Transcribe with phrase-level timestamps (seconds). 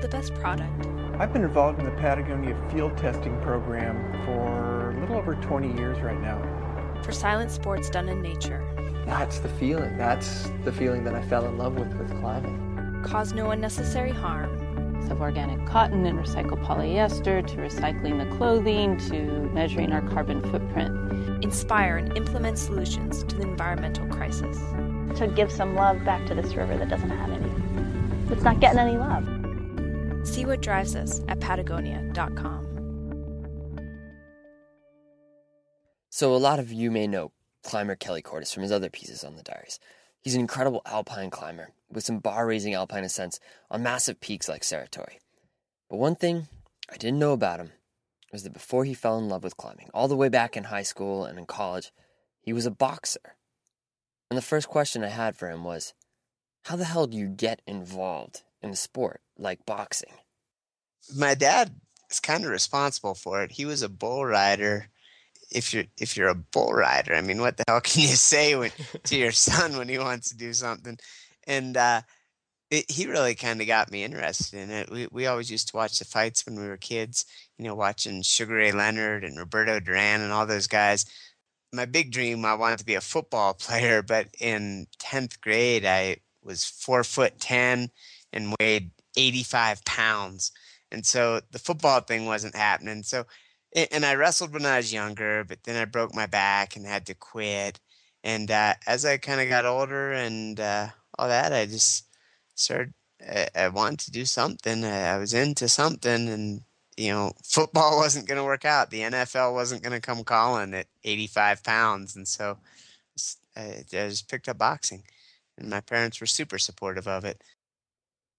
[0.00, 0.86] build the best product.
[1.18, 6.00] I've been involved in the Patagonia field testing program for a little over 20 years
[6.00, 6.40] right now.
[7.02, 8.64] For silent sports done in nature.
[9.06, 9.96] That's the feeling.
[9.96, 13.02] That's the feeling that I fell in love with with climbing.
[13.04, 14.68] Cause no unnecessary harm.
[15.10, 21.42] Of organic cotton and recycled polyester to recycling the clothing to measuring our carbon footprint.
[21.42, 24.56] Inspire and implement solutions to the environmental crisis.
[25.18, 27.50] To give some love back to this river that doesn't have any.
[28.32, 29.39] It's not getting any love.
[30.24, 32.66] See what drives us at patagonia.com.
[36.10, 39.36] So, a lot of you may know climber Kelly Cordes from his other pieces on
[39.36, 39.78] the diaries.
[40.20, 44.64] He's an incredible alpine climber with some bar raising alpine ascents on massive peaks like
[44.64, 45.14] Cerro Torre.
[45.88, 46.48] But one thing
[46.90, 47.72] I didn't know about him
[48.32, 50.82] was that before he fell in love with climbing, all the way back in high
[50.82, 51.92] school and in college,
[52.40, 53.36] he was a boxer.
[54.30, 55.94] And the first question I had for him was
[56.64, 60.12] how the hell do you get involved in a sport like boxing?
[61.16, 61.74] My dad
[62.10, 63.52] is kind of responsible for it.
[63.52, 64.88] He was a bull rider.
[65.50, 68.54] If you're if you're a bull rider, I mean, what the hell can you say
[68.54, 68.70] when,
[69.04, 70.98] to your son when he wants to do something?
[71.46, 72.02] And uh,
[72.70, 74.90] it, he really kind of got me interested in it.
[74.90, 77.24] We we always used to watch the fights when we were kids.
[77.58, 81.04] You know, watching Sugar Ray Leonard and Roberto Duran and all those guys.
[81.72, 86.18] My big dream, I wanted to be a football player, but in tenth grade, I
[86.42, 87.90] was four foot ten
[88.32, 90.52] and weighed 85 pounds.
[90.92, 93.02] And so the football thing wasn't happening.
[93.02, 93.26] So,
[93.92, 97.06] and I wrestled when I was younger, but then I broke my back and had
[97.06, 97.78] to quit.
[98.24, 100.88] And uh, as I kind of got older and uh,
[101.18, 102.06] all that, I just
[102.54, 102.92] started,
[103.26, 104.84] I, I wanted to do something.
[104.84, 106.62] I, I was into something and,
[106.96, 108.90] you know, football wasn't going to work out.
[108.90, 112.16] The NFL wasn't going to come calling at 85 pounds.
[112.16, 112.58] And so
[113.56, 115.04] I, I just picked up boxing
[115.56, 117.42] and my parents were super supportive of it.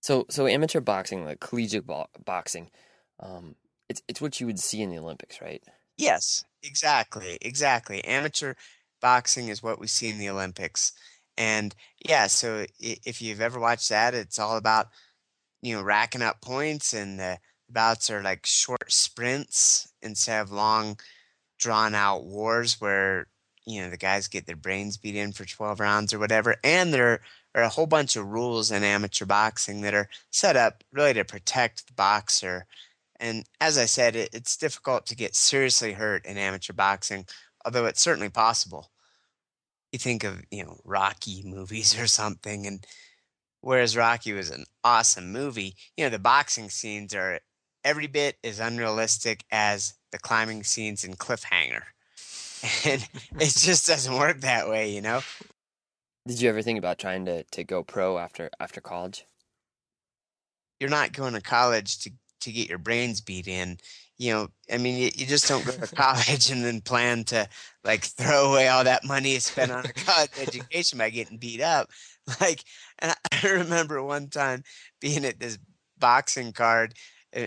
[0.02, 2.70] So, so amateur boxing, like collegiate bo- boxing,
[3.20, 3.56] um,
[3.90, 5.64] it's it's what you would see in the Olympics, right?
[5.98, 8.04] Yes, exactly, exactly.
[8.04, 8.56] Amateur
[9.02, 10.94] boxing is what we see in the Olympics,
[11.38, 12.28] and yeah.
[12.28, 14.88] So if you've ever watched that, it's all about
[15.62, 17.40] you know racking up points, and the
[17.70, 21.00] bouts are like short sprints instead of long,
[21.60, 23.28] drawn out wars where
[23.66, 26.94] you know the guys get their brains beat in for 12 rounds or whatever and
[26.94, 27.22] there
[27.54, 31.26] are a whole bunch of rules in amateur boxing that are set up really to
[31.26, 32.66] protect the boxer.
[33.20, 37.26] And as i said it, it's difficult to get seriously hurt in amateur boxing
[37.64, 38.90] although it's certainly possible.
[39.92, 42.86] You think of you know rocky movies or something and
[43.62, 47.40] whereas rocky was an awesome movie you know the boxing scenes are
[47.84, 51.84] every bit as unrealistic as the climbing scenes in cliffhanger.
[52.86, 53.08] And
[53.40, 55.22] it just doesn't work that way, you know.
[56.28, 59.26] Did you ever think about trying to, to go pro after after college?
[60.80, 62.12] You're not going to college to
[62.42, 63.78] to get your brains beat in.
[64.18, 67.48] You know, I mean, you, you just don't go to college and then plan to
[67.84, 71.62] like throw away all that money you spent on a college education by getting beat
[71.62, 71.90] up.
[72.40, 72.64] Like,
[73.00, 74.64] and I remember one time
[75.00, 75.58] being at this
[75.98, 76.94] boxing card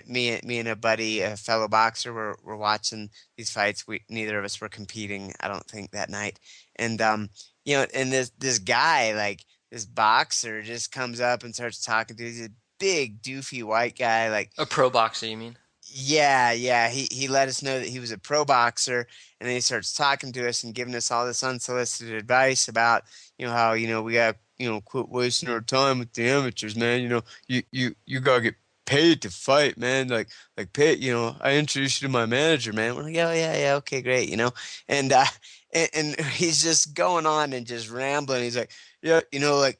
[0.06, 3.86] me me and a buddy, a fellow boxer, were were watching these fights.
[3.86, 6.40] We neither of us were competing, I don't think that night.
[6.76, 7.30] And um,
[7.64, 12.16] you know, and this this guy, like this boxer, just comes up and starts talking
[12.16, 12.24] to.
[12.24, 15.26] He's a big, doofy white guy, like a pro boxer.
[15.26, 15.56] You mean?
[15.86, 16.88] Yeah, yeah.
[16.88, 19.06] He he let us know that he was a pro boxer,
[19.40, 23.04] and then he starts talking to us and giving us all this unsolicited advice about
[23.38, 26.28] you know how you know we got you know quit wasting our time with the
[26.28, 27.02] amateurs, man.
[27.02, 28.54] You know you you you gotta get
[28.86, 30.08] paid to fight, man.
[30.08, 32.94] Like, like pay, you know, I introduced you to my manager, man.
[32.94, 34.52] We're like, oh yeah, yeah, okay, great, you know.
[34.88, 35.24] And uh
[35.74, 38.42] and, and he's just going on and just rambling.
[38.42, 38.70] He's like,
[39.02, 39.78] yeah, you know, like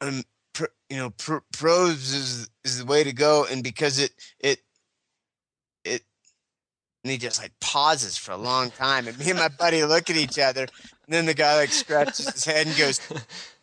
[0.00, 4.12] um pr- you know, pr- pros is is the way to go and because it
[4.40, 4.60] it
[5.84, 6.02] it
[7.04, 10.10] and he just like pauses for a long time and me and my buddy look
[10.10, 10.68] at each other and
[11.08, 13.00] then the guy like scratches his head and goes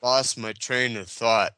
[0.01, 1.53] lost my train of thought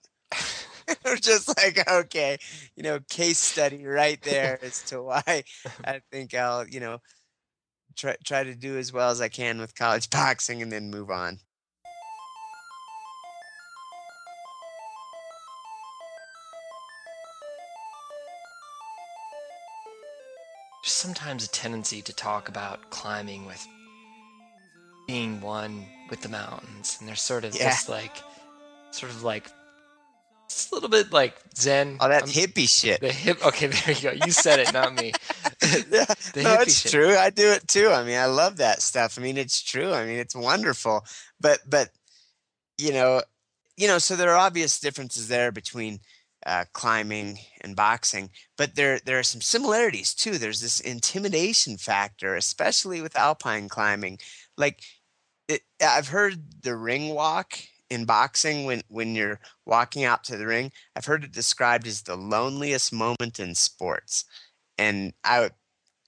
[1.05, 2.37] we're just like, okay,
[2.75, 5.43] you know, case study right there as to why
[5.84, 6.99] I think I'll, you know,
[7.95, 11.09] try try to do as well as I can with college boxing and then move
[11.09, 11.39] on.
[20.83, 23.66] There's sometimes a tendency to talk about climbing with
[25.05, 27.69] being one with the mountains, and there's sort of yeah.
[27.69, 28.16] this like,
[28.91, 29.49] sort of like
[30.47, 31.97] it's a little bit like Zen.
[31.99, 33.02] Oh, that I'm, hippie shit.
[33.02, 33.46] The hip.
[33.46, 34.26] Okay, there you go.
[34.26, 35.11] You said it, not me.
[35.91, 36.91] no, it's shit.
[36.91, 37.16] true.
[37.16, 37.90] I do it too.
[37.90, 39.20] I mean, I love that stuff.
[39.20, 39.94] I mean, it's true.
[39.94, 41.05] I mean, it's wonderful.
[41.40, 41.90] But, but,
[42.78, 43.22] you know,
[43.76, 45.99] you know, so there are obvious differences there between
[46.46, 50.38] uh, climbing and boxing, but there there are some similarities too.
[50.38, 54.20] There's this intimidation factor, especially with alpine climbing.
[54.58, 54.82] Like
[55.47, 60.47] it, I've heard the ring walk in boxing when when you're walking out to the
[60.47, 60.72] ring.
[60.95, 64.25] I've heard it described as the loneliest moment in sports,
[64.78, 65.51] and I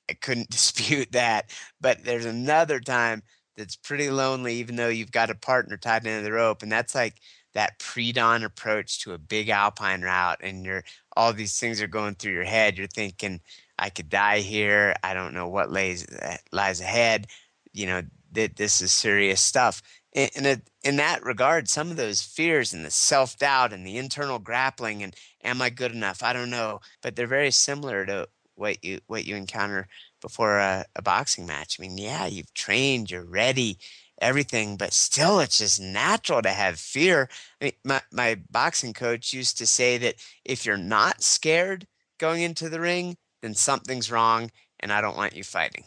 [0.10, 1.52] I couldn't dispute that.
[1.82, 3.24] But there's another time
[3.58, 6.96] that's pretty lonely, even though you've got a partner tied into the rope, and that's
[6.96, 7.16] like
[7.54, 10.84] that pre-dawn approach to a big alpine route and you're
[11.18, 13.40] all these things are going through your head you're thinking
[13.80, 17.28] i could die here i don't know what lays uh, lies ahead
[17.74, 18.02] you know
[18.32, 19.82] that this is serious stuff
[20.14, 24.40] in, a, in that regard some of those fears and the self-doubt and the internal
[24.40, 28.84] grappling and am i good enough i don't know but they're very similar to what
[28.84, 29.88] you what you encounter
[30.22, 33.78] before a, a boxing match i mean yeah you've trained you're ready
[34.22, 37.30] everything, but still it's just natural to have fear.
[37.62, 40.16] I mean, my, my boxing coach used to say that
[40.46, 45.36] if you're not scared going into the ring, then something's wrong and I don't want
[45.36, 45.86] you fighting.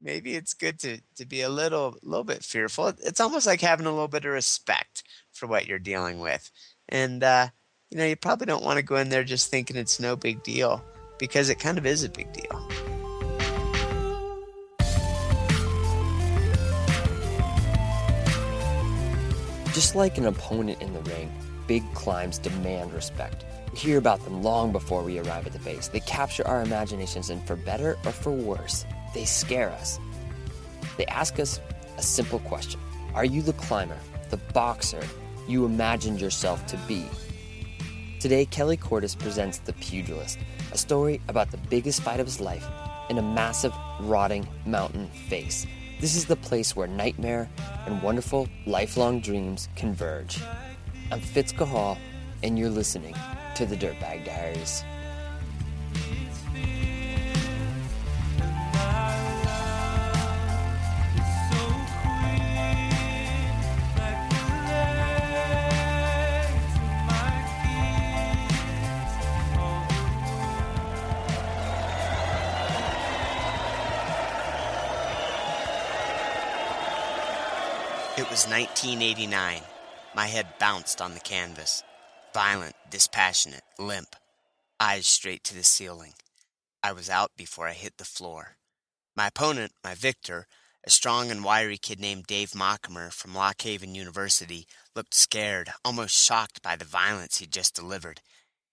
[0.00, 2.88] Maybe it's good to, to be a little little bit fearful.
[2.88, 5.02] It's almost like having a little bit of respect
[5.32, 6.50] for what you're dealing with.
[6.88, 7.48] And uh,
[7.90, 10.42] you know, you probably don't want to go in there just thinking it's no big
[10.42, 10.84] deal
[11.18, 12.68] because it kind of is a big deal.
[19.72, 21.30] Just like an opponent in the ring,
[21.66, 23.44] big climbs demand respect.
[23.72, 25.88] We hear about them long before we arrive at the base.
[25.88, 28.86] They capture our imaginations, and for better or for worse,
[29.16, 29.98] they scare us.
[30.98, 31.58] They ask us
[31.96, 32.78] a simple question
[33.14, 33.98] Are you the climber,
[34.28, 35.02] the boxer
[35.48, 37.06] you imagined yourself to be?
[38.20, 40.38] Today, Kelly Cordes presents The Pugilist,
[40.72, 42.66] a story about the biggest fight of his life
[43.08, 45.66] in a massive, rotting mountain face.
[45.98, 47.48] This is the place where nightmare
[47.86, 50.42] and wonderful lifelong dreams converge.
[51.10, 51.96] I'm Fitz Cahall,
[52.42, 53.14] and you're listening
[53.54, 54.84] to the Dirtbag Diaries.
[78.86, 79.62] 1989.
[80.14, 81.82] My head bounced on the canvas.
[82.32, 84.14] Violent, dispassionate, limp.
[84.78, 86.12] Eyes straight to the ceiling.
[86.84, 88.58] I was out before I hit the floor.
[89.16, 90.46] My opponent, my victor,
[90.84, 96.14] a strong and wiry kid named Dave Mockimer from Lock Haven University, looked scared, almost
[96.14, 98.20] shocked by the violence he'd just delivered.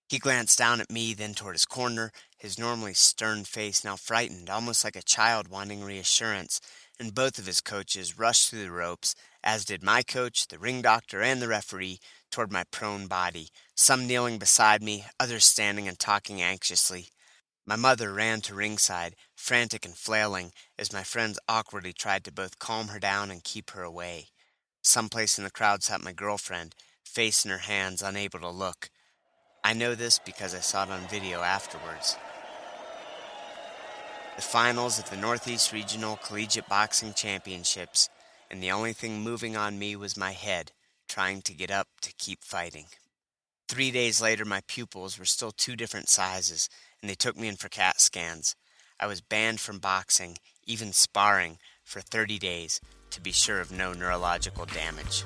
[0.09, 4.48] He glanced down at me, then toward his corner, his normally stern face now frightened,
[4.48, 6.62] almost like a child wanting reassurance,
[7.00, 10.81] and both of his coaches rushed through the ropes as did my coach, the ring
[10.81, 12.00] doctor, and the referee,
[12.31, 17.10] toward my prone body, some kneeling beside me, others standing and talking anxiously.
[17.66, 22.60] My mother ran to ringside, frantic and flailing, as my friends awkwardly tried to both
[22.60, 24.28] calm her down and keep her away.
[24.81, 26.75] Someplace in the crowd sat my girlfriend,
[27.06, 28.90] face in her hands, unable to look.
[29.63, 32.18] I know this because I saw it on video afterwards.
[34.36, 38.10] The finals of the Northeast Regional Collegiate Boxing Championships
[38.53, 40.73] and the only thing moving on me was my head,
[41.09, 42.85] trying to get up to keep fighting.
[43.67, 46.69] Three days later, my pupils were still two different sizes,
[47.01, 48.56] and they took me in for CAT scans.
[48.99, 50.37] I was banned from boxing,
[50.68, 55.23] even sparring, for 30 days to be sure of no neurological damage.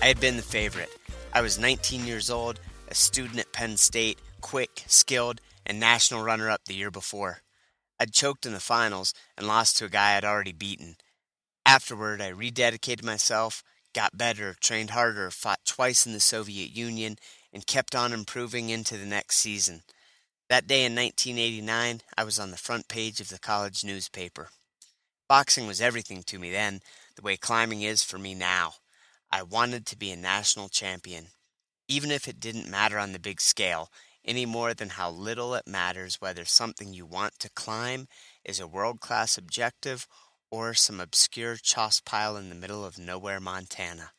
[0.00, 0.90] I had been the favorite.
[1.32, 6.48] I was 19 years old, a student at Penn State, quick, skilled, and national runner
[6.48, 7.42] up the year before.
[7.98, 10.96] I'd choked in the finals and lost to a guy I'd already beaten.
[11.66, 17.16] Afterward, I rededicated myself, got better, trained harder, fought twice in the Soviet Union,
[17.52, 19.82] and kept on improving into the next season.
[20.48, 24.50] That day in 1989, I was on the front page of the college newspaper.
[25.28, 26.82] Boxing was everything to me then,
[27.16, 28.74] the way climbing is for me now.
[29.30, 31.28] I wanted to be a national champion,
[31.86, 33.90] even if it didn't matter on the big scale,
[34.24, 38.08] any more than how little it matters whether something you want to climb
[38.44, 40.06] is a world class objective
[40.50, 44.12] or some obscure choss pile in the middle of nowhere, Montana.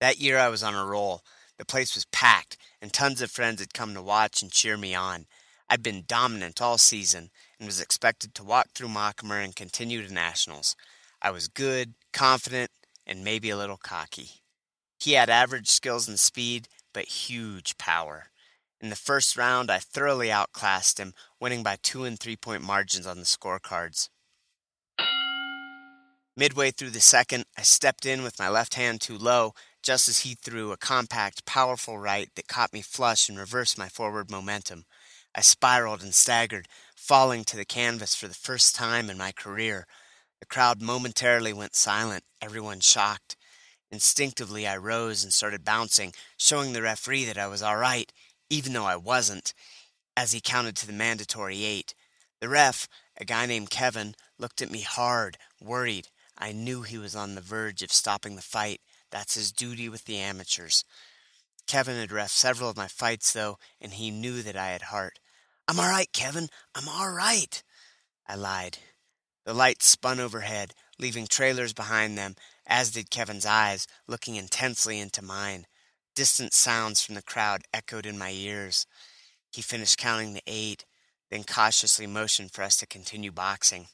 [0.00, 1.22] That year I was on a roll.
[1.58, 4.94] The place was packed, and tons of friends had come to watch and cheer me
[4.94, 5.26] on.
[5.68, 10.12] I'd been dominant all season and was expected to walk through Mockimer and continue to
[10.12, 10.76] nationals.
[11.20, 12.70] I was good, confident,
[13.06, 14.42] and maybe a little cocky.
[14.98, 18.30] He had average skills and speed, but huge power.
[18.80, 23.06] In the first round, I thoroughly outclassed him, winning by two and three point margins
[23.06, 24.08] on the scorecards.
[26.36, 30.20] Midway through the second, I stepped in with my left hand too low, just as
[30.20, 34.84] he threw a compact, powerful right that caught me flush and reversed my forward momentum.
[35.34, 39.86] I spiraled and staggered, falling to the canvas for the first time in my career.
[40.40, 43.36] The crowd momentarily went silent, everyone shocked.
[43.90, 48.12] Instinctively, I rose and started bouncing, showing the referee that I was all right,
[48.50, 49.54] even though I wasn't,
[50.16, 51.94] as he counted to the mandatory eight.
[52.40, 56.08] The ref, a guy named Kevin, looked at me hard, worried.
[56.36, 58.80] I knew he was on the verge of stopping the fight.
[59.10, 60.84] That's his duty with the amateurs.
[61.66, 65.18] Kevin had ref several of my fights, though, and he knew that I had heart.
[65.66, 66.48] I'm all right, Kevin.
[66.74, 67.62] I'm all right.
[68.28, 68.78] I lied.
[69.46, 72.34] The lights spun overhead, leaving trailers behind them,
[72.66, 75.66] as did Kevin's eyes, looking intensely into mine.
[76.16, 78.86] Distant sounds from the crowd echoed in my ears.
[79.52, 80.84] He finished counting the eight,
[81.30, 83.86] then cautiously motioned for us to continue boxing.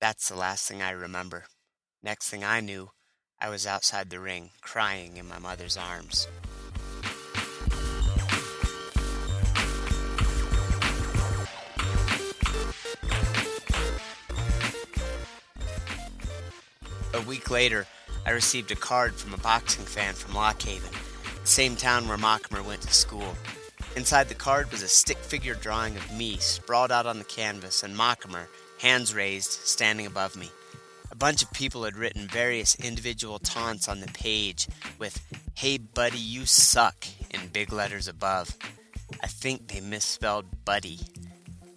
[0.00, 1.44] That's the last thing I remember.
[2.02, 2.90] Next thing I knew,
[3.38, 6.26] I was outside the ring, crying in my mother's arms.
[17.14, 17.86] A week later,
[18.26, 20.90] I received a card from a boxing fan from Lock Haven,
[21.40, 23.36] the same town where Mockmer went to school.
[23.94, 27.84] Inside the card was a stick figure drawing of me sprawled out on the canvas
[27.84, 28.46] and Mockmer,
[28.80, 30.50] hands raised, standing above me.
[31.12, 34.66] A bunch of people had written various individual taunts on the page
[34.98, 38.56] with, Hey buddy, you suck, in big letters above.
[39.22, 40.98] I think they misspelled buddy.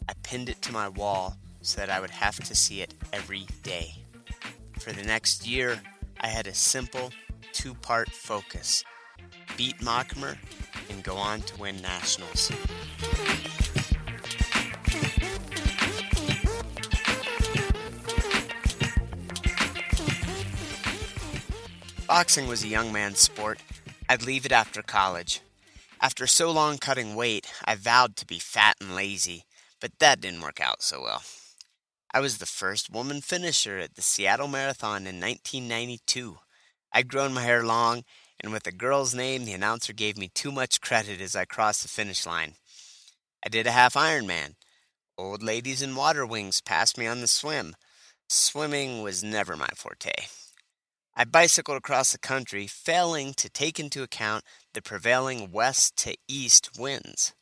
[0.09, 3.45] I pinned it to my wall so that I would have to see it every
[3.61, 3.97] day.
[4.87, 5.81] For the next year,
[6.21, 7.11] I had a simple
[7.51, 8.85] two part focus
[9.57, 10.37] beat Mockmer
[10.89, 12.49] and go on to win nationals.
[22.07, 23.59] Boxing was a young man's sport.
[24.07, 25.41] I'd leave it after college.
[25.99, 29.43] After so long cutting weight, I vowed to be fat and lazy,
[29.81, 31.23] but that didn't work out so well.
[32.13, 36.37] I was the first woman finisher at the Seattle Marathon in 1992.
[36.93, 38.05] I'd grown my hair long,
[38.39, 41.81] and with a girl's name, the announcer gave me too much credit as I crossed
[41.83, 42.53] the finish line.
[43.45, 44.55] I did a half Ironman.
[45.17, 47.75] Old ladies in water wings passed me on the swim.
[48.29, 50.13] Swimming was never my forte.
[51.15, 56.77] I bicycled across the country, failing to take into account the prevailing west to east
[56.77, 57.33] winds.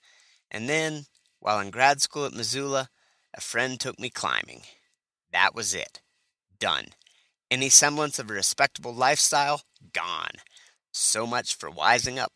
[0.49, 1.05] And then,
[1.39, 2.89] while in grad school at Missoula,
[3.35, 4.61] a friend took me climbing.
[5.31, 6.01] That was it.
[6.59, 6.87] Done.
[7.51, 9.61] Any semblance of a respectable lifestyle?
[9.93, 10.31] Gone.
[10.91, 12.31] So much for wising up.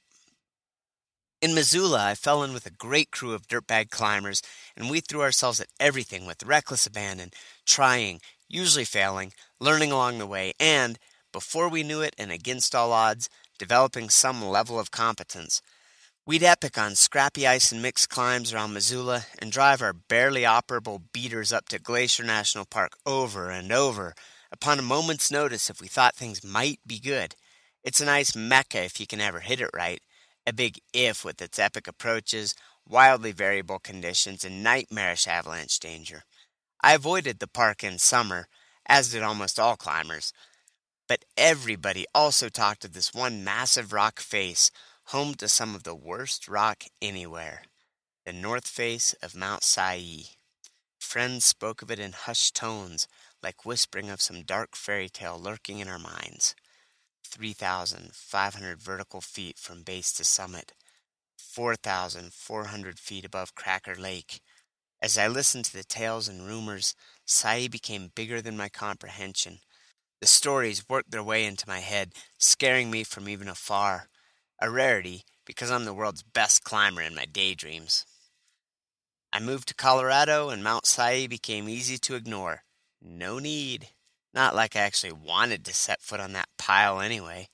[1.42, 4.42] In Missoula, I fell in with a great crew of dirtbag climbers,
[4.76, 7.32] and we threw ourselves at everything with reckless abandon,
[7.66, 11.00] trying, usually failing, learning along the way, and,
[11.32, 15.62] before we knew it and against all odds, developing some level of competence.
[16.30, 21.02] We'd epic on scrappy ice and mixed climbs around Missoula and drive our barely operable
[21.12, 24.14] beaters up to Glacier National Park over and over
[24.52, 27.34] upon a moment's notice if we thought things might be good.
[27.84, 30.04] It's a nice mecca if you can ever hit it right,
[30.46, 32.54] a big if with its epic approaches,
[32.88, 36.26] wildly variable conditions, and nightmarish avalanche danger.
[36.80, 38.48] I avoided the park in summer,
[38.86, 40.32] as did almost all climbers,
[41.08, 44.70] but everybody also talked of this one massive rock face,
[45.10, 47.64] home to some of the worst rock anywhere
[48.28, 50.36] the north face of Mount Siyeh.
[51.00, 53.08] Friends spoke of it in hushed tones,
[53.42, 56.54] like whispering of some dark fairy tale lurking in our minds.
[57.26, 60.74] 3,500 vertical feet from base to summit,
[61.40, 64.42] 4,400 feet above Cracker Lake.
[65.02, 66.94] As I listened to the tales and rumors,
[67.26, 69.58] Siyeh became bigger than my comprehension.
[70.22, 74.10] The stories worked their way into my head, scaring me from even afar.
[74.62, 78.06] A rarity, because I'm the world's best climber in my daydreams.
[79.32, 82.64] I moved to Colorado, and Mount Siyeh became easy to ignore.
[83.02, 83.90] No need.
[84.34, 87.48] Not like I actually wanted to set foot on that pile anyway.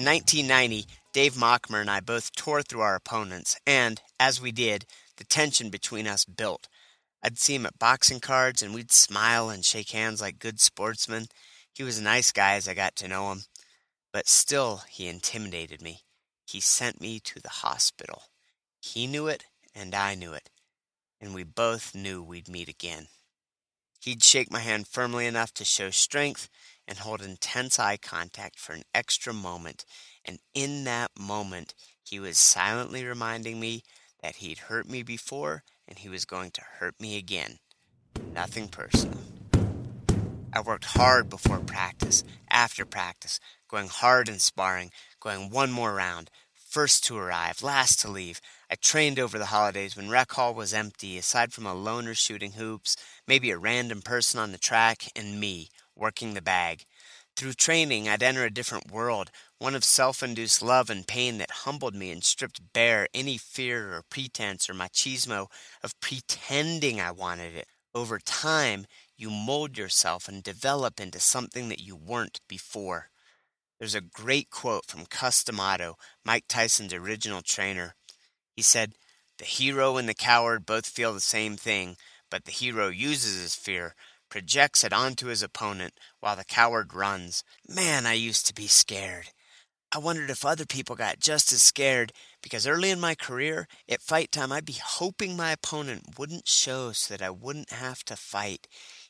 [0.00, 4.86] In 1990, Dave Mockmer and I both tore through our opponents, and, as we did,
[5.18, 6.68] the tension between us built.
[7.22, 11.26] I'd see him at boxing cards, and we'd smile and shake hands like good sportsmen.
[11.74, 13.42] He was a nice guy as I got to know him.
[14.10, 16.00] But still, he intimidated me.
[16.46, 18.22] He sent me to the hospital.
[18.80, 20.48] He knew it, and I knew it,
[21.20, 23.08] and we both knew we'd meet again.
[24.00, 26.48] He'd shake my hand firmly enough to show strength
[26.90, 29.84] and hold intense eye contact for an extra moment,
[30.24, 33.84] and in that moment, he was silently reminding me
[34.20, 37.60] that he'd hurt me before and he was going to hurt me again.
[38.34, 39.18] Nothing personal.
[40.52, 46.28] I worked hard before practice, after practice, going hard in sparring, going one more round,
[46.52, 48.40] first to arrive, last to leave.
[48.68, 52.52] I trained over the holidays when rec hall was empty, aside from a loner shooting
[52.52, 52.96] hoops,
[53.28, 55.68] maybe a random person on the track, and me,
[56.00, 56.84] working the bag.
[57.36, 61.50] Through training, I'd enter a different world, one of self induced love and pain that
[61.50, 65.46] humbled me and stripped bare any fear or pretense or machismo
[65.82, 67.68] of pretending I wanted it.
[67.94, 73.10] Over time, you mold yourself and develop into something that you weren't before.
[73.78, 77.94] There's a great quote from Cus D'Amato, Mike Tyson's original trainer.
[78.54, 78.92] He said,
[79.38, 81.96] The hero and the coward both feel the same thing,
[82.30, 83.94] but the hero uses his fear,
[84.30, 87.44] projects it onto his opponent, while the coward runs.
[87.68, 89.30] Man, I used to be scared.
[89.92, 94.00] I wondered if other people got just as scared because early in my career, at
[94.00, 98.16] fight time, I'd be hoping my opponent wouldn't show so that I wouldn't have to
[98.16, 98.68] fight.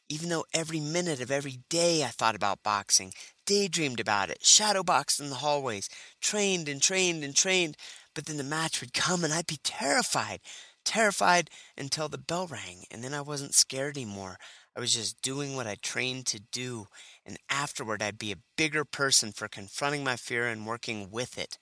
[0.09, 3.13] Even though every minute of every day I thought about boxing,
[3.45, 5.91] daydreamed about it, shadowboxed in the hallways,
[6.23, 7.77] trained and trained and trained,
[8.15, 10.41] but then the match would come and I'd be terrified.
[10.83, 14.39] Terrified until the bell rang, and then I wasn't scared anymore.
[14.77, 16.87] I was just doing what I trained to do,
[17.27, 21.59] and afterward I'd be a bigger person for confronting my fear and working with it.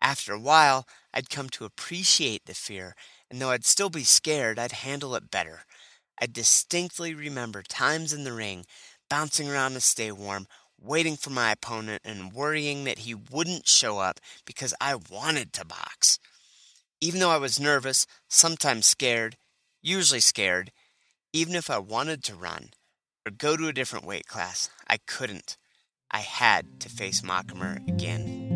[0.00, 2.94] After a while, I'd come to appreciate the fear,
[3.30, 5.62] and though I'd still be scared, I'd handle it better.
[6.20, 8.64] I distinctly remember times in the ring,
[9.10, 10.46] bouncing around to stay warm,
[10.78, 15.64] waiting for my opponent, and worrying that he wouldn't show up because I wanted to
[15.64, 16.18] box.
[17.00, 19.36] Even though I was nervous, sometimes scared,
[19.82, 20.72] usually scared,
[21.36, 22.70] even if I wanted to run
[23.26, 25.58] or go to a different weight class, I couldn't.
[26.10, 28.54] I had to face Machimer again.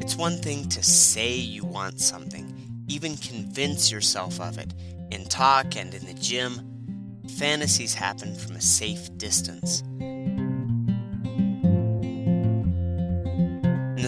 [0.00, 4.72] It's one thing to say you want something, even convince yourself of it,
[5.10, 7.20] in talk and in the gym.
[7.36, 9.82] Fantasies happen from a safe distance.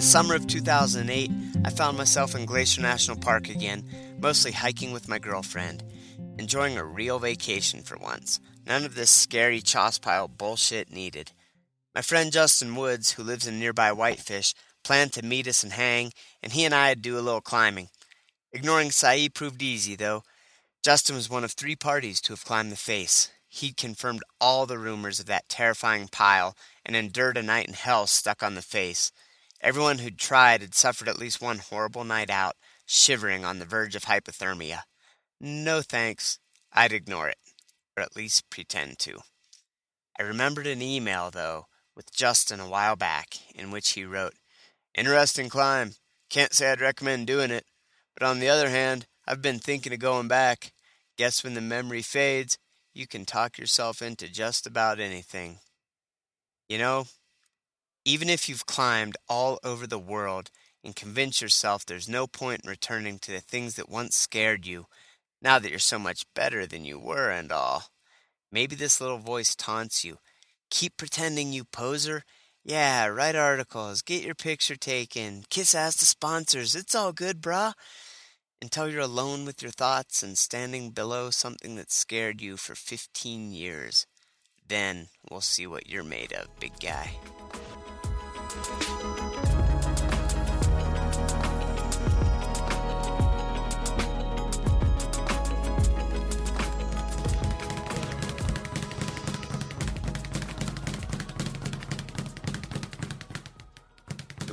[0.05, 1.31] Summer of 2008,
[1.65, 3.89] I found myself in Glacier National Park again,
[4.21, 5.83] mostly hiking with my girlfriend,
[6.39, 8.39] enjoying a real vacation for once.
[8.67, 11.33] None of this scary choss pile bullshit needed.
[11.95, 16.13] My friend Justin Woods, who lives in nearby Whitefish, planned to meet us and hang,
[16.43, 17.89] and he and I'd do a little climbing.
[18.53, 20.23] Ignoring Siyeh proved easy, though.
[20.85, 23.31] Justin was one of three parties to have climbed the face.
[23.49, 28.07] He'd confirmed all the rumors of that terrifying pile and endured a night in hell
[28.07, 29.11] stuck on the face.
[29.65, 33.97] Everyone who'd tried had suffered at least one horrible night out, shivering on the verge
[33.97, 34.83] of hypothermia.
[35.41, 36.39] No thanks,
[36.71, 37.39] I'd ignore it,
[37.97, 39.21] or at least pretend to.
[40.21, 41.65] I remembered an email, though,
[41.97, 44.35] with Justin a while back, in which he wrote,
[44.95, 45.95] Interesting climb.
[46.29, 47.65] Can't say I'd recommend doing it,
[48.13, 50.73] but on the other hand, I've been thinking of going back.
[51.17, 52.59] Guess when the memory fades,
[52.93, 55.61] you can talk yourself into just about anything.
[56.69, 57.07] You know,
[58.05, 60.51] even if you've climbed all over the world
[60.83, 64.87] and convinced yourself there's no point in returning to the things that once scared you,
[65.41, 67.85] now that you're so much better than you were and all,
[68.53, 70.19] maybe this little voice taunts you.
[70.71, 72.25] Keep pretending you poser.
[72.65, 76.75] Yeah, write articles, get your picture taken, kiss ass to sponsors.
[76.75, 77.75] It's all good, brah.
[78.63, 83.53] Until you're alone with your thoughts and standing below something that scared you for 15
[83.53, 84.07] years.
[84.67, 87.13] Then we'll see what you're made of, big guy.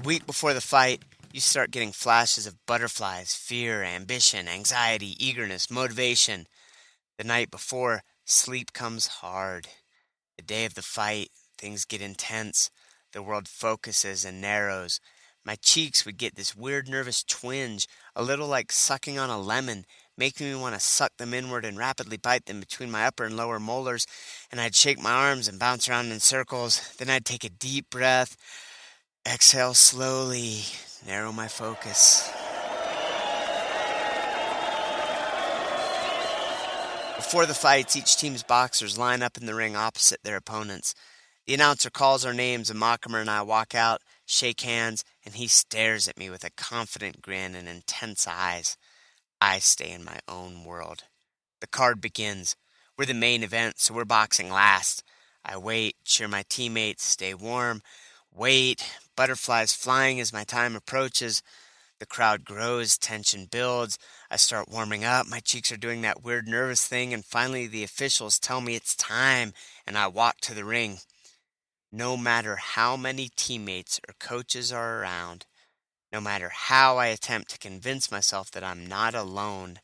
[0.02, 5.70] The week before the fight, you start getting flashes of butterflies, fear, ambition, anxiety, eagerness,
[5.70, 6.48] motivation.
[7.20, 9.68] The night before, sleep comes hard.
[10.38, 12.72] The day of the fight, things get intense.
[13.14, 15.00] The world focuses and narrows.
[15.44, 19.86] My cheeks would get this weird nervous twinge, a little like sucking on a lemon,
[20.18, 23.36] making me want to suck them inward and rapidly bite them between my upper and
[23.36, 24.06] lower molars.
[24.52, 26.94] And I'd shake my arms and bounce around in circles.
[26.98, 28.38] Then I'd take a deep breath,
[29.28, 30.62] exhale slowly,
[31.06, 32.30] narrow my focus.
[37.18, 40.94] Before the fights, each team's boxers line up in the ring opposite their opponents.
[41.48, 45.48] The announcer calls our names, and Mockimer and I walk out, shake hands, and he
[45.48, 48.78] stares at me with a confident grin and intense eyes.
[49.42, 51.04] I stay in my own world.
[51.60, 52.56] The card begins.
[52.96, 55.04] We're the main event, so we're boxing last.
[55.44, 57.82] I wait, cheer my teammates, stay warm,
[58.32, 61.42] wait, butterflies flying as my time approaches.
[62.00, 63.98] The crowd grows, tension builds.
[64.30, 67.84] I start warming up, my cheeks are doing that weird nervous thing, and finally the
[67.84, 69.54] officials tell me it's time,
[69.88, 71.00] and I walk to the ring.
[71.94, 75.46] No matter how many teammates or coaches are around,
[76.10, 79.80] no matter how I attempt to convince myself that I'm not alone,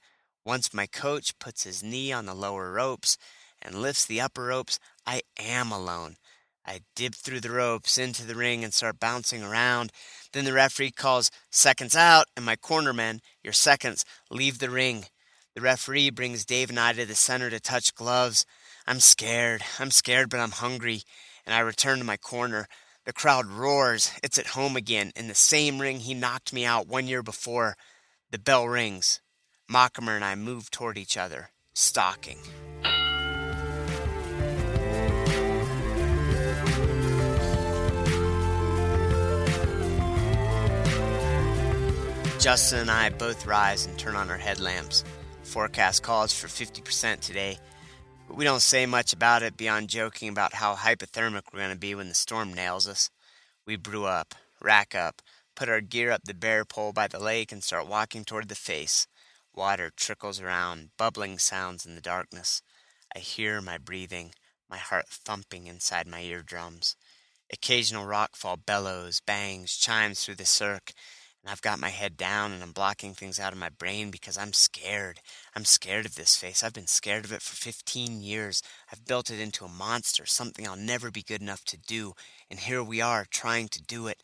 [0.45, 3.17] once my coach puts his knee on the lower ropes
[3.61, 6.15] and lifts the upper ropes, I am alone.
[6.65, 9.91] I dip through the ropes into the ring and start bouncing around.
[10.31, 15.07] Then the referee calls seconds out, and my cornermen, your seconds, leave the ring.
[15.55, 18.45] The referee brings Dave and I to the center to touch gloves.
[18.85, 19.63] I'm scared.
[19.77, 21.03] I'm scared, but I'm hungry
[21.47, 22.67] and I return to my corner.
[23.05, 24.11] The crowd roars.
[24.21, 27.77] It's at home again, in the same ring he knocked me out one year before.
[28.29, 29.21] The bell rings.
[29.71, 32.37] Mockimer and I move toward each other, stalking.
[42.39, 45.03] Justin and I both rise and turn on our headlamps.
[45.43, 47.57] Forecast calls for 50% today.
[48.29, 51.95] We don't say much about it beyond joking about how hypothermic we're going to be
[51.95, 53.09] when the storm nails us.
[53.65, 55.21] We brew up, rack up,
[55.55, 58.55] put our gear up the bare pole by the lake, and start walking toward the
[58.55, 59.07] face.
[59.55, 62.61] Water trickles around, bubbling sounds in the darkness.
[63.15, 64.33] I hear my breathing,
[64.69, 66.95] my heart thumping inside my eardrums.
[67.51, 70.91] Occasional rockfall bellows, bangs, chimes through the cirque,
[71.47, 74.37] and I've got my head down and I'm blocking things out of my brain because
[74.37, 75.21] I'm scared.
[75.55, 76.61] I'm scared of this face.
[76.61, 78.61] I've been scared of it for 15 years.
[78.91, 82.15] I've built it into a monster, something I'll never be good enough to do.
[82.51, 84.21] And here we are, trying to do it.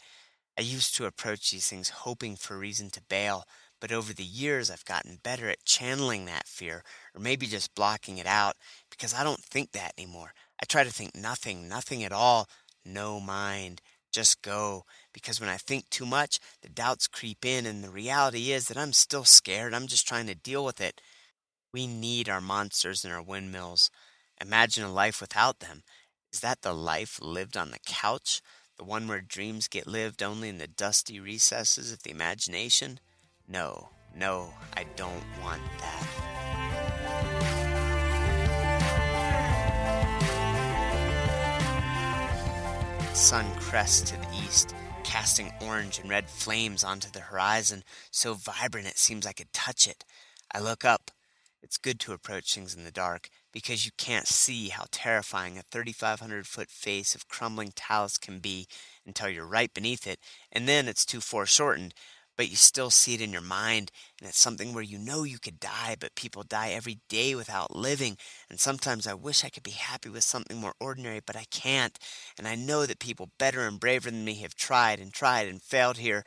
[0.60, 3.46] I used to approach these things hoping for reason to bail,
[3.80, 6.84] but over the years I've gotten better at channeling that fear,
[7.16, 8.58] or maybe just blocking it out,
[8.92, 10.34] because I don't think that anymore.
[10.62, 12.50] I try to think nothing, nothing at all,
[12.84, 13.82] no mind,
[14.14, 18.52] just go because when I think too much, the doubts creep in, and the reality
[18.52, 19.74] is that I'm still scared.
[19.74, 21.02] I'm just trying to deal with it.
[21.74, 23.90] We need our monsters and our windmills.
[24.40, 25.84] Imagine a life without them.
[26.32, 28.42] Is that the life lived on the couch?
[28.78, 33.00] The one where dreams get lived only in the dusty recesses of the imagination?
[33.48, 36.63] No, no, I don't want that.
[43.16, 44.74] Sun crests to the east,
[45.04, 49.88] casting orange and red flames onto the horizon, so vibrant it seems I could touch
[49.88, 50.04] it.
[50.54, 51.12] I look up.
[51.62, 55.64] It's good to approach things in the dark because you can't see how terrifying a
[55.72, 58.68] 3,500 foot face of crumbling talus can be
[59.06, 60.20] until you're right beneath it,
[60.52, 61.94] and then it's too foreshortened,
[62.36, 65.38] but you still see it in your mind, and it's something where you know you
[65.38, 68.18] could die, but people die every day without living.
[68.50, 71.98] And sometimes I wish I could be happy with something more ordinary, but I can't.
[72.38, 75.62] And I know that people better and braver than me have tried and tried and
[75.62, 76.24] failed here,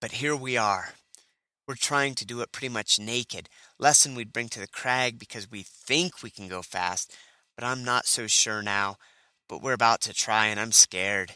[0.00, 0.90] but here we are.
[1.66, 5.50] We're trying to do it pretty much naked, Lesson we'd bring to the crag because
[5.50, 7.14] we think we can go fast,
[7.56, 8.96] but I'm not so sure now.
[9.48, 11.32] But we're about to try, and I'm scared.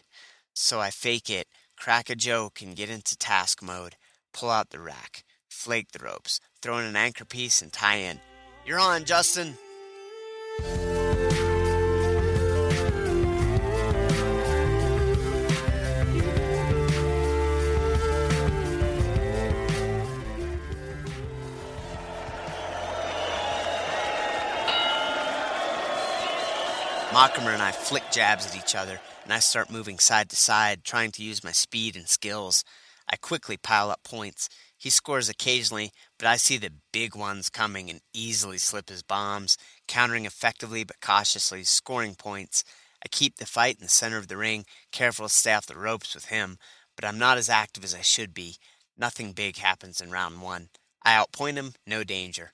[0.55, 1.49] So I fake it,
[1.79, 3.97] crack a joke, and get into task mode
[4.33, 8.21] pull out the rack, flake the ropes, throw in an anchor piece, and tie in.
[8.67, 9.57] You're on, Justin!
[27.13, 30.83] Mockimer and I flick jabs at each other, and I start moving side to side,
[30.83, 32.65] trying to use my speed and skills.
[33.11, 34.49] I quickly pile up points.
[34.77, 39.57] He scores occasionally, but I see the big ones coming and easily slip his bombs,
[39.87, 42.65] countering effectively but cautiously, scoring points.
[43.05, 45.77] I keep the fight in the center of the ring, careful to stay off the
[45.77, 46.59] ropes with him,
[46.97, 48.57] but I'm not as active as I should be.
[48.97, 50.69] Nothing big happens in round one.
[51.05, 52.53] I outpoint him, no danger.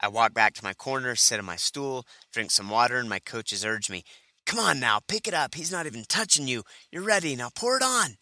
[0.00, 3.20] I walk back to my corner, sit on my stool, drink some water, and my
[3.20, 4.04] coaches urge me,
[4.46, 5.54] Come on now, pick it up.
[5.54, 6.64] He's not even touching you.
[6.92, 7.34] You're ready.
[7.34, 8.16] Now pour it on.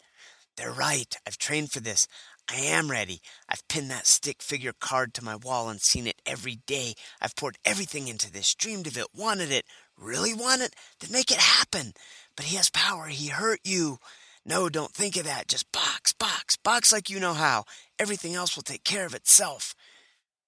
[0.57, 1.15] They're right.
[1.25, 2.07] I've trained for this.
[2.49, 3.21] I am ready.
[3.47, 6.93] I've pinned that stick figure card to my wall and seen it every day.
[7.21, 9.65] I've poured everything into this, dreamed of it, wanted it,
[9.97, 11.93] really want it, then make it happen.
[12.35, 13.07] But he has power.
[13.07, 13.97] He hurt you.
[14.45, 15.47] No, don't think of that.
[15.47, 17.63] Just box, box, box like you know how.
[17.97, 19.73] Everything else will take care of itself.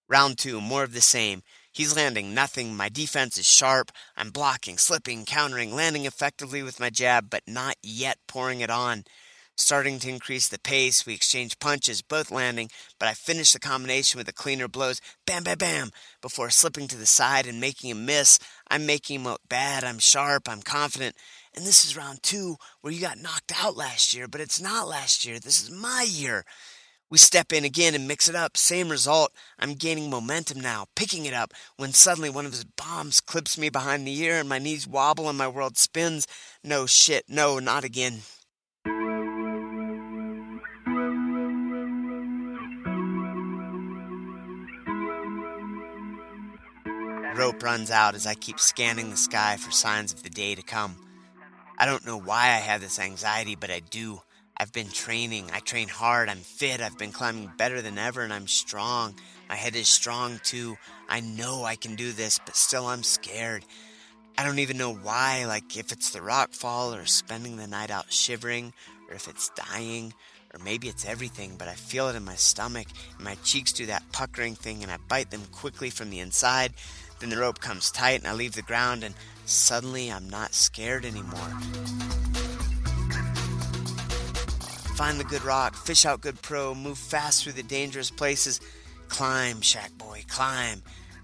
[0.10, 1.44] Round two, more of the same.
[1.72, 2.76] He's landing nothing.
[2.76, 3.91] My defense is sharp.
[4.15, 9.06] I'm blocking, slipping, countering, landing effectively with my jab, but not yet pouring it on.
[9.58, 14.18] Starting to increase the pace, we exchange punches, both landing, but I finish the combination
[14.18, 15.91] with the cleaner blows, bam, bam, bam,
[16.22, 18.38] before slipping to the side and making him miss.
[18.70, 21.15] I'm making him look bad, I'm sharp, I'm confident.
[21.56, 24.89] And this is round two, where you got knocked out last year, but it's not
[24.89, 25.39] last year.
[25.39, 26.44] This is my year.
[27.10, 28.58] We step in again and mix it up.
[28.58, 29.32] Same result.
[29.58, 33.70] I'm gaining momentum now, picking it up, when suddenly one of his bombs clips me
[33.70, 36.28] behind the ear and my knees wobble and my world spins.
[36.62, 38.24] No shit, no, not again.
[47.65, 50.95] Runs out as I keep scanning the sky for signs of the day to come.
[51.80, 54.21] I don't know why I have this anxiety, but I do.
[54.56, 55.49] I've been training.
[55.51, 56.30] I train hard.
[56.30, 56.80] I'm fit.
[56.80, 59.15] I've been climbing better than ever, and I'm strong.
[59.49, 60.78] My head is strong too.
[61.10, 63.65] I know I can do this, but still I'm scared.
[64.38, 67.89] I don't even know why, like if it's the rock fall or spending the night
[67.89, 68.73] out shivering,
[69.10, 70.13] or if it's dying,
[70.54, 73.88] or maybe it's everything, but I feel it in my stomach, and my cheeks do
[73.88, 76.73] that puckering thing, and I bite them quickly from the inside.
[77.19, 81.06] Then the rope comes tight, and I leave the ground, and suddenly I'm not scared
[81.06, 81.49] anymore.
[84.95, 88.62] Find the good rock, fish out good pro, move fast through the dangerous places.
[89.10, 90.82] Climb, Shack Boy, climb.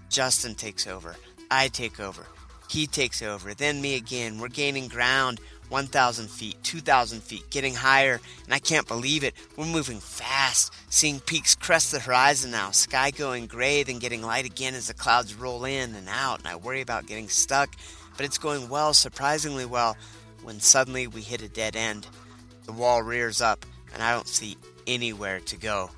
[0.08, 1.16] Justin takes over.
[1.50, 2.26] I take over.
[2.68, 3.54] He takes over.
[3.54, 4.38] Then me again.
[4.38, 5.40] We're gaining ground.
[5.72, 9.34] 1,000 feet, 2,000 feet, getting higher, and I can't believe it.
[9.56, 14.44] We're moving fast, seeing peaks crest the horizon now, sky going gray, then getting light
[14.44, 17.74] again as the clouds roll in and out, and I worry about getting stuck,
[18.14, 19.96] but it's going well, surprisingly well,
[20.42, 22.06] when suddenly we hit a dead end.
[22.66, 25.90] The wall rears up, and I don't see anywhere to go.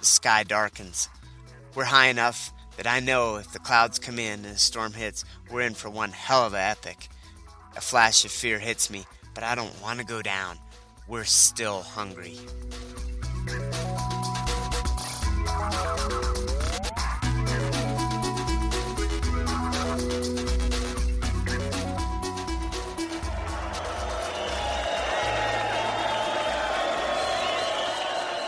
[0.00, 1.08] The sky darkens.
[1.74, 5.24] We're high enough that I know if the clouds come in and a storm hits,
[5.50, 7.08] we're in for one hell of a epic.
[7.74, 10.58] A flash of fear hits me, but I don't want to go down.
[11.08, 12.36] We're still hungry.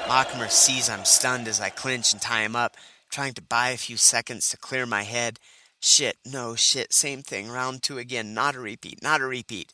[0.06, 2.76] Mockimer sees I'm stunned as I clinch and tie him up,
[3.10, 5.40] trying to buy a few seconds to clear my head.
[5.80, 7.48] Shit, no, shit, same thing.
[7.48, 8.34] Round two again.
[8.34, 9.72] Not a repeat, not a repeat.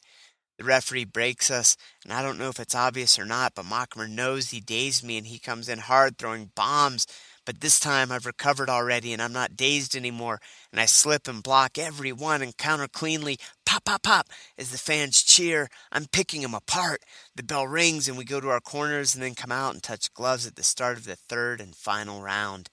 [0.56, 4.06] The referee breaks us, and I don't know if it's obvious or not, but Mockimer
[4.06, 7.06] knows he dazed me and he comes in hard throwing bombs.
[7.50, 11.42] But this time I've recovered already and I'm not dazed anymore, and I slip and
[11.42, 13.40] block every one and counter cleanly.
[13.66, 15.68] Pop, pop, pop, as the fans cheer.
[15.90, 17.02] I'm picking them apart.
[17.34, 20.14] The bell rings and we go to our corners and then come out and touch
[20.14, 22.70] gloves at the start of the third and final round.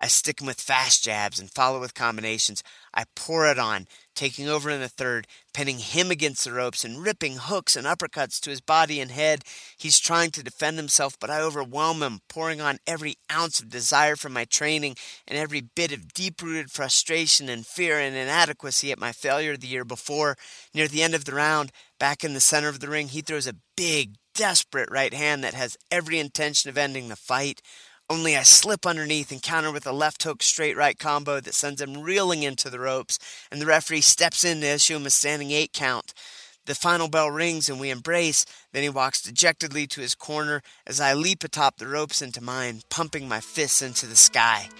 [0.00, 2.62] I stick him with fast jabs and follow with combinations.
[2.94, 7.02] I pour it on, taking over in the third, pinning him against the ropes and
[7.02, 9.42] ripping hooks and uppercuts to his body and head.
[9.76, 14.14] He's trying to defend himself, but I overwhelm him, pouring on every ounce of desire
[14.14, 19.00] from my training and every bit of deep rooted frustration and fear and inadequacy at
[19.00, 20.36] my failure the year before.
[20.72, 23.48] Near the end of the round, back in the center of the ring, he throws
[23.48, 27.60] a big, desperate right hand that has every intention of ending the fight.
[28.10, 31.82] Only I slip underneath and counter with a left hook straight right combo that sends
[31.82, 33.18] him reeling into the ropes,
[33.50, 36.14] and the referee steps in to issue him a standing eight count.
[36.64, 38.46] The final bell rings and we embrace.
[38.72, 42.80] Then he walks dejectedly to his corner as I leap atop the ropes into mine,
[42.88, 44.70] pumping my fists into the sky.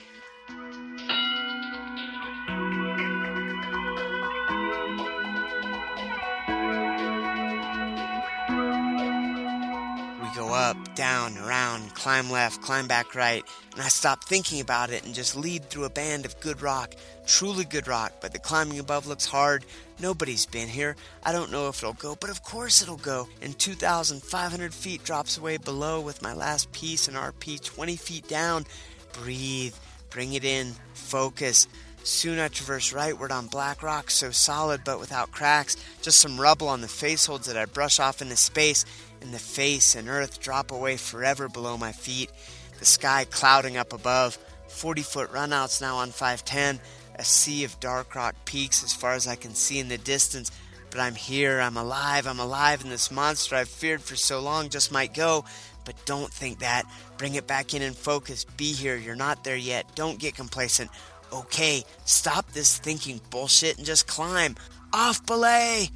[10.69, 15.15] Up, down, around, climb left, climb back right, and I stop thinking about it and
[15.15, 16.95] just lead through a band of good rock,
[17.27, 19.65] truly good rock, but the climbing above looks hard.
[19.99, 20.95] Nobody's been here.
[21.25, 23.29] I don't know if it'll go, but of course it'll go.
[23.41, 28.67] And 2,500 feet drops away below with my last piece and RP 20 feet down.
[29.15, 29.75] Breathe,
[30.11, 31.67] bring it in, focus.
[32.05, 36.69] Soon I traverse rightward on black rock, so solid but without cracks, just some rubble
[36.69, 38.85] on the face holds that I brush off into space,
[39.23, 42.31] and the face and earth drop away forever below my feet,
[42.79, 46.81] the sky clouding up above, 40 foot runouts now on 510,
[47.17, 50.51] a sea of dark rock peaks as far as I can see in the distance.
[50.91, 54.71] But I'm here, I'm alive, I'm alive, and this monster I've feared for so long
[54.71, 55.45] just might go.
[55.85, 56.85] But don't think that.
[57.19, 58.45] Bring it back in and focus.
[58.45, 59.95] Be here, you're not there yet.
[59.95, 60.91] Don't get complacent.
[61.33, 64.57] Okay, stop this thinking bullshit and just climb.
[64.93, 65.91] Off belay!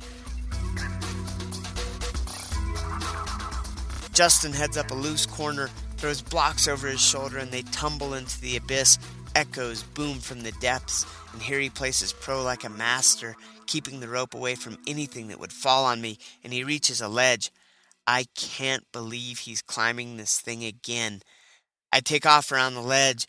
[4.13, 8.41] Justin heads up a loose corner, throws blocks over his shoulder, and they tumble into
[8.41, 8.99] the abyss.
[9.35, 13.35] echoes boom from the depths, and here he places pro like a master,
[13.67, 17.09] keeping the rope away from anything that would fall on me, and he reaches a
[17.09, 17.51] ledge.
[18.07, 21.23] I can't believe he's climbing this thing again.
[21.91, 23.27] I take off around the ledge.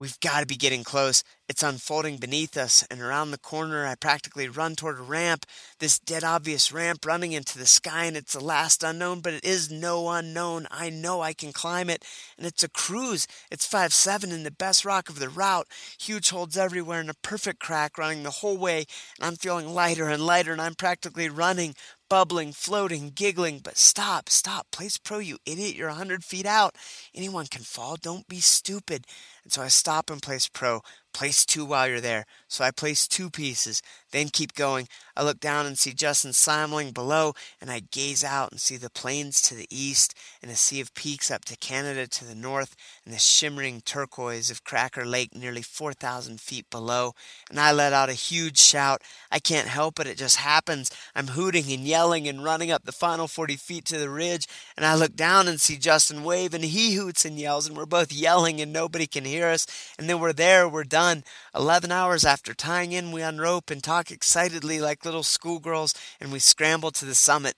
[0.00, 1.22] We've got to be getting close.
[1.46, 5.44] It's unfolding beneath us, and around the corner, I practically run toward a ramp.
[5.78, 9.44] This dead obvious ramp running into the sky, and it's the last unknown, but it
[9.44, 10.66] is no unknown.
[10.70, 12.02] I know I can climb it,
[12.38, 13.26] and it's a cruise.
[13.50, 15.68] It's five seven in the best rock of the route.
[16.00, 18.86] Huge holds everywhere, and a perfect crack running the whole way,
[19.18, 21.74] and I'm feeling lighter and lighter, and I'm practically running,
[22.10, 23.60] bubbling, floating, giggling.
[23.60, 25.76] But stop, stop, place pro, you idiot.
[25.76, 26.76] You're a hundred feet out.
[27.14, 27.96] Anyone can fall.
[27.96, 29.06] Don't be stupid.
[29.44, 30.82] And so I stop and place pro.
[31.14, 32.26] Place two while you're there.
[32.48, 33.80] So I place two pieces,
[34.12, 34.88] then keep going.
[35.16, 38.88] I look down and see Justin simmering below, and I gaze out and see the
[38.88, 42.76] plains to the east, and a sea of peaks up to Canada to the north,
[43.04, 47.14] and the shimmering turquoise of Cracker Lake nearly 4,000 feet below.
[47.50, 49.02] And I let out a huge shout.
[49.30, 50.90] I can't help it, it just happens.
[51.14, 54.46] I'm hooting and yelling and running up the final 40 feet to the ridge,
[54.76, 57.84] and I look down and see Justin wave, and he hoots and yells, and we're
[57.84, 59.66] both yelling, and nobody can hear us.
[59.98, 61.24] And then we're there, we're done done.
[61.54, 66.38] Eleven hours after tying in, we unrope and talk excitedly like little schoolgirls, and we
[66.38, 67.54] scramble to the summit.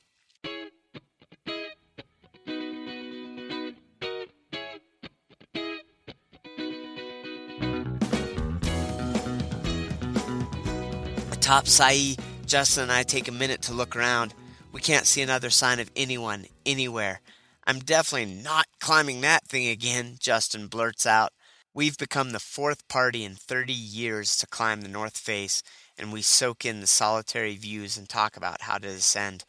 [11.32, 14.32] Atop Siyeh, Justin and I take a minute to look around.
[14.72, 17.20] We can't see another sign of anyone, anywhere.
[17.66, 21.32] I'm definitely not climbing that thing again, Justin blurts out.
[21.74, 25.62] We've become the fourth party in 30 years to climb the North Face,
[25.98, 29.44] and we soak in the solitary views and talk about how to descend.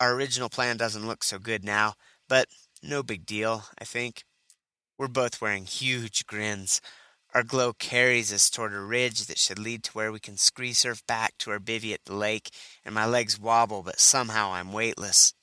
[0.00, 1.94] Our original plan doesn't look so good now,
[2.28, 2.48] but
[2.82, 4.24] no big deal, I think.
[4.98, 6.80] We're both wearing huge grins.
[7.34, 10.72] Our glow carries us toward a ridge that should lead to where we can scree
[10.72, 12.50] surf back to our bivvy at the lake,
[12.84, 15.34] and my legs wobble, but somehow I'm weightless.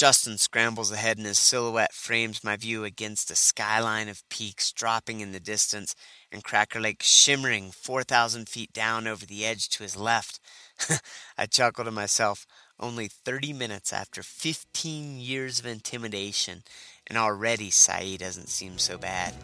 [0.00, 5.20] Justin scrambles ahead and his silhouette frames my view against a skyline of peaks dropping
[5.20, 5.94] in the distance
[6.32, 10.40] and Cracker Lake shimmering 4,000 feet down over the edge to his left.
[11.36, 12.46] I chuckle to myself,
[12.78, 16.62] only 30 minutes after 15 years of intimidation,
[17.06, 19.34] and already Siyeh doesn't seem so bad.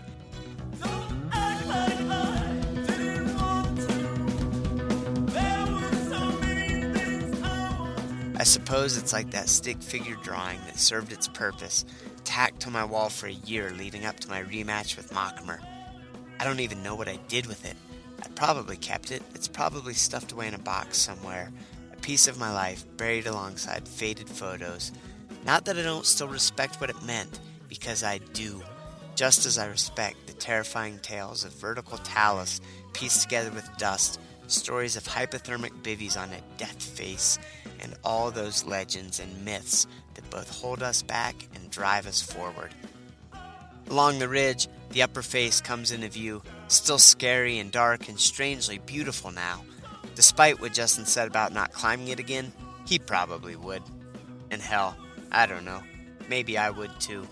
[8.38, 11.86] I suppose it's like that stick figure drawing that served its purpose,
[12.24, 15.58] tacked to my wall for a year leading up to my rematch with Mockmer.
[16.38, 17.76] I don't even know what I did with it.
[18.22, 19.22] I probably kept it.
[19.34, 21.50] It's probably stuffed away in a box somewhere.
[21.94, 24.92] A piece of my life buried alongside faded photos.
[25.46, 28.62] Not that I don't still respect what it meant, because I do.
[29.14, 32.60] Just as I respect the terrifying tales of vertical talus
[32.92, 37.38] pieced together with dust, stories of hypothermic bivvies on a death face,
[37.80, 42.74] and all those legends and myths that both hold us back and drive us forward.
[43.88, 48.78] Along the ridge, the upper face comes into view, still scary and dark and strangely
[48.78, 49.64] beautiful now.
[50.14, 52.52] Despite what Justin said about not climbing it again,
[52.86, 53.82] he probably would.
[54.50, 54.96] And hell,
[55.30, 55.82] I don't know,
[56.28, 57.26] maybe I would too.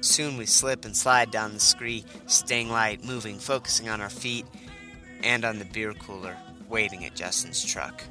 [0.00, 4.46] Soon we slip and slide down the scree, staying light, moving, focusing on our feet
[5.22, 6.36] and on the beer cooler,
[6.68, 8.02] waiting at Justin's truck.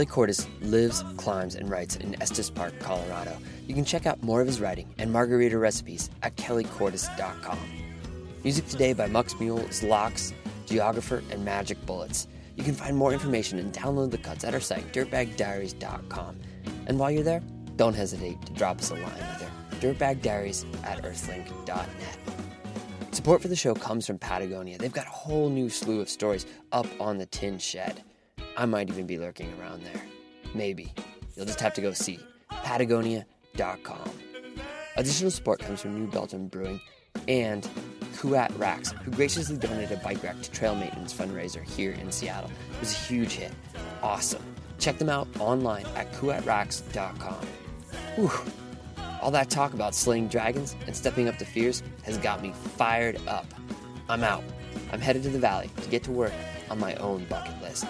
[0.00, 3.36] Kelly Cordes lives, climbs, and writes in Estes Park, Colorado.
[3.68, 7.58] You can check out more of his writing and margarita recipes at kellycordes.com.
[8.42, 10.32] Music today by Mux Mool, Zlox,
[10.64, 12.28] Geographer, and Magic Bullets.
[12.56, 16.40] You can find more information and download the cuts at our site, dirtbagdiaries.com.
[16.86, 17.42] And while you're there,
[17.76, 19.50] don't hesitate to drop us a line either.
[19.80, 22.18] Dirtbagdiaries at earthlink.net.
[23.12, 24.78] Support for the show comes from Patagonia.
[24.78, 28.02] They've got a whole new slew of stories up on the tin shed.
[28.56, 30.02] I might even be lurking around there.
[30.54, 30.92] Maybe.
[31.36, 32.18] You'll just have to go see.
[32.50, 34.10] Patagonia.com.
[34.96, 36.80] Additional support comes from New Belgium Brewing
[37.28, 37.68] and
[38.16, 42.50] Kuat Racks, who graciously donated a bike rack to Trail Maintenance fundraiser here in Seattle.
[42.74, 43.52] It was a huge hit.
[44.02, 44.42] Awesome.
[44.78, 47.46] Check them out online at kuatracks.com.
[48.16, 48.30] Whew.
[49.22, 53.20] All that talk about slaying dragons and stepping up to fears has got me fired
[53.28, 53.46] up.
[54.08, 54.42] I'm out.
[54.92, 56.32] I'm headed to the valley to get to work
[56.70, 57.86] on my own bucket list.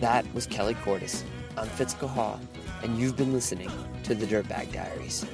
[0.00, 1.24] That was Kelly Cordes.
[1.56, 2.38] I'm Fitz Cahall
[2.84, 3.70] and you've been listening
[4.04, 5.26] to the Dirtbag Diaries.